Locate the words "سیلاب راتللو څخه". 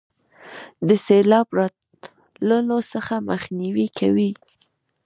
1.05-3.13